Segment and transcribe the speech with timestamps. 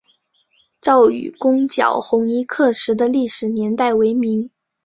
[0.81, 4.49] 赵纾攻剿红夷刻石的历史年代为明。